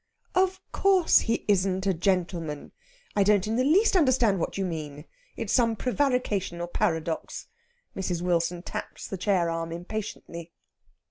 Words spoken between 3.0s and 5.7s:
I don't the least understand what you mean. It's